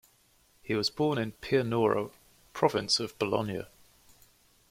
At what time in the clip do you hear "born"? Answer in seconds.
0.89-1.19